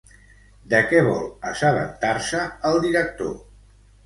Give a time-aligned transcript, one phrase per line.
[0.71, 3.33] De què vol assabentar-se el director?